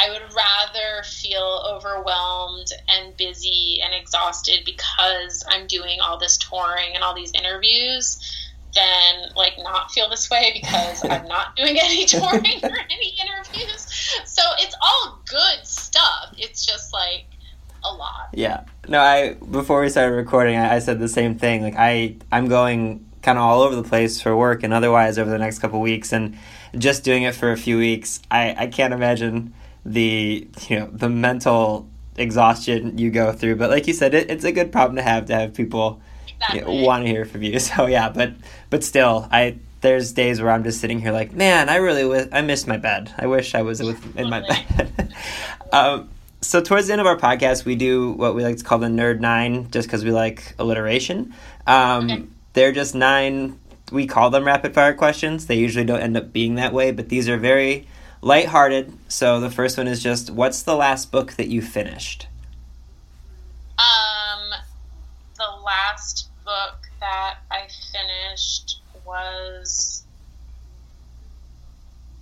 [0.00, 6.94] i would rather feel overwhelmed and busy and exhausted because i'm doing all this touring
[6.94, 8.18] and all these interviews
[8.74, 13.86] than like not feel this way because i'm not doing any touring or any interviews
[14.24, 17.26] so it's all good stuff it's just like
[17.84, 18.64] a lot Yeah.
[18.88, 21.62] No, I before we started recording, I, I said the same thing.
[21.62, 25.30] Like I, I'm going kind of all over the place for work and otherwise over
[25.30, 26.36] the next couple weeks, and
[26.76, 29.54] just doing it for a few weeks, I, I can't imagine
[29.84, 33.56] the you know the mental exhaustion you go through.
[33.56, 36.00] But like you said, it, it's a good problem to have to have people
[36.50, 36.82] exactly.
[36.82, 37.58] want to hear from you.
[37.60, 38.32] So yeah, but
[38.70, 42.28] but still, I there's days where I'm just sitting here like, man, I really w-
[42.32, 43.12] I miss my bed.
[43.18, 45.14] I wish I was with in my bed.
[45.72, 46.08] um,
[46.40, 48.86] so towards the end of our podcast, we do what we like to call the
[48.88, 51.34] Nerd Nine, just because we like alliteration.
[51.66, 52.22] Um, Okay.
[52.54, 53.58] They're just nine.
[53.90, 55.46] We call them rapid fire questions.
[55.46, 57.86] They usually don't end up being that way, but these are very
[58.20, 58.92] lighthearted.
[59.08, 62.26] So the first one is just, what's the last book that you finished?
[63.78, 64.50] Um,
[65.36, 70.02] the last book that I finished was.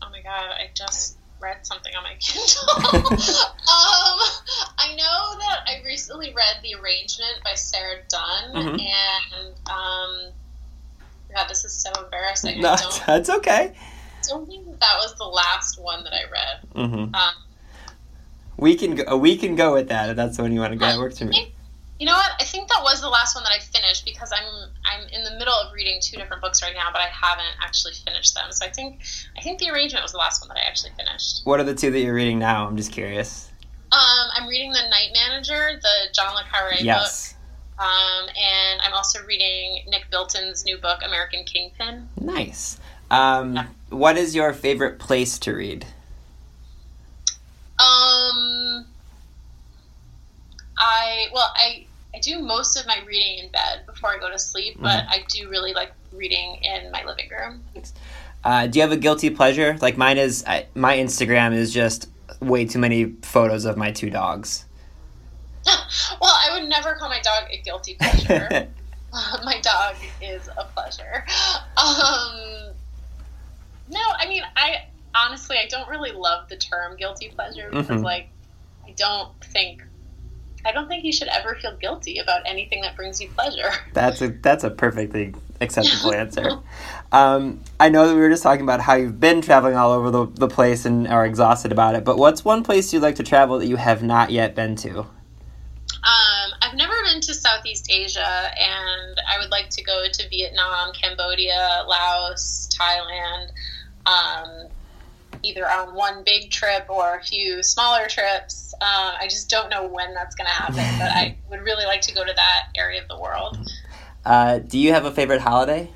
[0.02, 0.50] Oh my god!
[0.52, 2.68] I just read something on my Kindle.
[3.12, 4.18] um,
[4.78, 8.80] I know that I recently read The Arrangement by Sarah Dunn, Mhm.
[8.80, 10.32] and um,
[11.34, 12.60] God, this is so embarrassing.
[12.60, 12.76] No,
[13.06, 13.72] that's okay.
[13.74, 16.88] I don't think that, that was the last one that I read.
[16.88, 17.14] Mm-hmm.
[17.14, 17.34] Um,
[18.56, 19.16] We can go.
[19.16, 20.10] We can go with that.
[20.10, 20.86] If that's the one you want to go.
[20.86, 21.54] That works for me.
[22.00, 22.32] You know what?
[22.40, 25.32] I think that was the last one that I finished because I'm I'm in the
[25.38, 28.50] middle of reading two different books right now, but I haven't actually finished them.
[28.52, 29.02] So I think
[29.36, 31.42] I think the arrangement was the last one that I actually finished.
[31.44, 32.66] What are the two that you're reading now?
[32.66, 33.50] I'm just curious.
[33.92, 34.00] Um,
[34.34, 37.34] I'm reading the Night Manager, the John le Carre Yes.
[37.76, 42.08] book, um, and I'm also reading Nick Bilton's new book, American Kingpin.
[42.18, 42.78] Nice.
[43.10, 43.58] Um,
[43.90, 45.84] what is your favorite place to read?
[47.78, 48.86] Um,
[50.78, 54.38] I well, I I do most of my reading in bed before I go to
[54.38, 57.62] sleep, but I do really like reading in my living room.
[58.42, 59.76] Uh, do you have a guilty pleasure?
[59.80, 60.44] Like mine is.
[60.46, 62.08] I, my Instagram is just
[62.40, 64.64] way too many photos of my two dogs.
[65.66, 65.78] well,
[66.22, 68.68] I would never call my dog a guilty pleasure.
[69.44, 71.24] my dog is a pleasure.
[71.76, 72.72] Um,
[73.88, 74.84] no, I mean, I
[75.14, 78.04] honestly, I don't really love the term guilty pleasure because, Mhm.
[78.04, 78.30] like,
[78.86, 79.82] I don't think,
[80.64, 83.70] I don't think you should ever feel guilty about anything that brings you pleasure.
[83.92, 86.58] That's a that's a perfectly acceptable answer.
[87.12, 90.12] Um, I know that we were just talking about how you've been traveling all over
[90.12, 92.04] the, the place and are exhausted about it.
[92.04, 95.00] But what's one place you'd like to travel that you have not yet been to?
[95.00, 100.92] Um, I've never been to Southeast Asia, and I would like to go to Vietnam,
[100.92, 103.50] Cambodia, Laos, Thailand,
[104.06, 104.68] um,
[105.42, 108.74] either on one big trip or a few smaller trips.
[108.80, 112.00] Uh, I just don't know when that's going to happen, but I would really like
[112.02, 113.58] to go to that area of the world.
[114.24, 115.90] Uh, do you have a favorite holiday?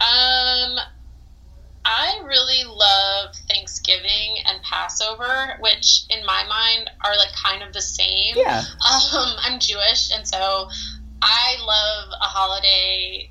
[0.00, 0.78] Um,
[1.84, 7.80] I really love Thanksgiving and Passover, which in my mind are like kind of the
[7.80, 8.34] same.
[8.36, 8.58] Yeah.
[8.58, 10.68] Um, I'm Jewish, and so
[11.22, 13.30] I love a holiday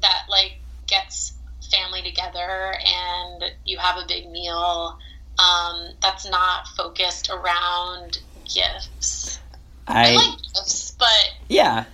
[0.00, 0.54] that like
[0.86, 1.34] gets
[1.70, 4.98] family together and you have a big meal.
[5.38, 9.38] Um, that's not focused around gifts.
[9.86, 11.84] I I like gifts, but yeah.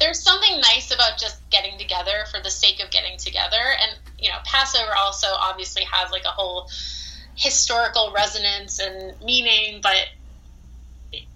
[0.00, 4.28] there's something nice about just getting together for the sake of getting together and you
[4.28, 6.68] know passover also obviously has like a whole
[7.34, 10.06] historical resonance and meaning but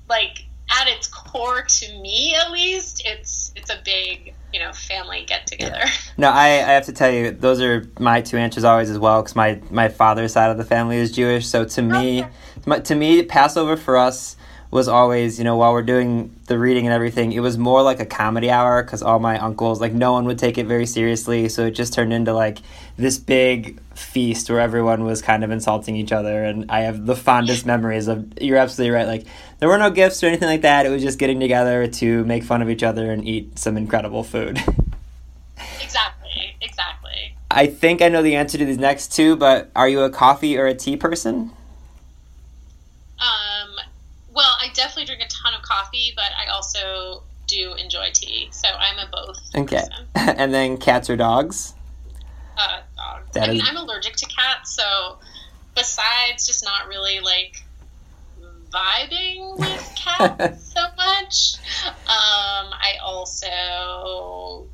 [0.09, 5.25] like at its core to me at least it's it's a big you know family
[5.27, 5.79] get together.
[5.79, 5.91] Yeah.
[6.17, 9.23] No, I, I have to tell you, those are my two answers always as well,
[9.23, 11.47] because my my father's side of the family is Jewish.
[11.47, 12.25] So to me,
[12.67, 12.81] okay.
[12.83, 14.37] to me, Passover for us
[14.71, 17.99] was always, you know, while we're doing the reading and everything, it was more like
[17.99, 21.49] a comedy hour because all my uncles, like, no one would take it very seriously.
[21.49, 22.59] So it just turned into like
[23.01, 26.45] this big feast where everyone was kind of insulting each other.
[26.45, 29.07] And I have the fondest memories of, you're absolutely right.
[29.07, 29.27] Like,
[29.59, 30.87] there were no gifts or anything like that.
[30.87, 34.25] It was just getting together to make fun of each other and eat some incredible
[34.25, 34.59] food.
[35.83, 37.37] exactly, exactly.
[37.51, 40.57] I think I know the answer to these next two, but are you a coffee
[40.57, 41.51] or a tea person?
[43.19, 43.77] Um
[44.33, 48.49] Well, I definitely drink a ton of coffee, but I also do enjoy tea.
[48.53, 49.39] So I'm a both.
[49.55, 49.83] Okay.
[50.15, 51.75] and then cats or dogs?
[52.57, 52.81] Uh,
[53.11, 53.31] dogs.
[53.33, 55.19] That I mean, I'm allergic to cats, so
[55.75, 57.63] besides just not really like
[58.71, 61.57] vibing with cats so much,
[61.87, 64.67] um, I also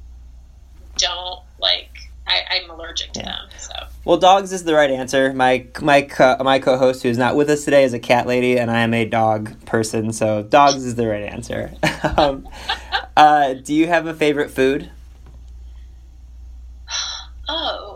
[0.96, 1.90] don't like
[2.28, 3.26] I, am allergic to yeah.
[3.26, 3.48] them.
[3.58, 3.72] So.
[4.04, 5.32] Well, dogs is the right answer.
[5.32, 8.58] My my co- my co-host who is not with us today is a cat lady,
[8.58, 10.12] and I am a dog person.
[10.12, 11.72] So dogs is the right answer.
[12.16, 12.48] um,
[13.16, 14.90] uh, do you have a favorite food?
[17.48, 17.95] Oh, a favorite food.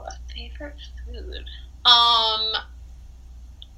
[1.84, 2.52] Um,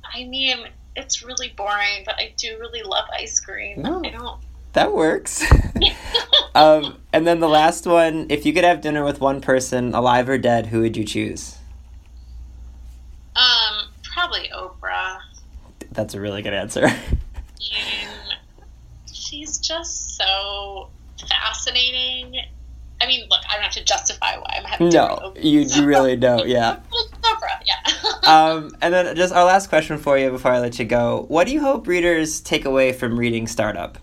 [0.05, 3.83] I mean, it's really boring, but I do really love ice cream.
[3.83, 4.03] No.
[4.05, 4.41] I don't
[4.73, 5.45] that works.
[6.55, 10.29] um, and then the last one if you could have dinner with one person, alive
[10.29, 11.57] or dead, who would you choose?
[13.37, 15.19] Um, probably Oprah.
[15.93, 16.89] That's a really good answer.
[19.13, 20.89] she's just so
[21.29, 22.41] fascinating.
[23.01, 26.17] I mean, look, I don't have to justify why I'm having No, you, you really
[26.17, 26.79] don't, yeah.
[27.23, 27.92] Oprah, yeah.
[28.23, 31.25] Um, and then just our last question for you before I let you go.
[31.29, 33.99] What do you hope readers take away from reading Startup?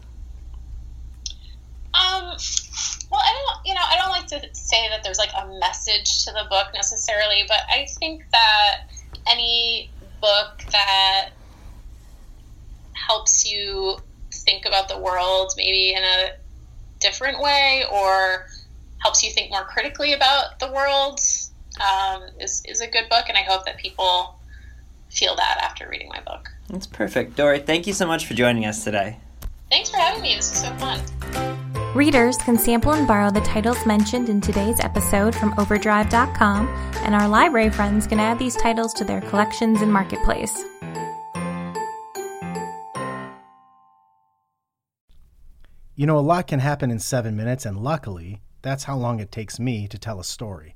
[3.12, 6.26] Well, I don't, you know, I don't like to say that there's like a message
[6.26, 8.82] to the book necessarily, but I think that
[9.28, 9.90] any
[10.22, 11.30] book that
[12.94, 13.98] helps you
[14.32, 16.30] think about the world maybe in a
[17.00, 18.46] different way or
[19.00, 21.20] helps you think more critically about the world
[21.80, 23.26] um, is, is a good book.
[23.28, 24.36] And I hope that people
[25.10, 26.50] feel that after reading my book.
[26.70, 27.36] That's perfect.
[27.36, 29.18] Doree, thank you so much for joining us today.
[29.70, 30.36] Thanks for having me.
[30.36, 31.02] This was so fun.
[31.96, 36.68] Readers can sample and borrow the titles mentioned in today's episode from Overdrive.com,
[36.98, 40.64] and our library friends can add these titles to their collections in Marketplace.
[45.96, 49.32] You know, a lot can happen in seven minutes, and luckily, that's how long it
[49.32, 50.76] takes me to tell a story.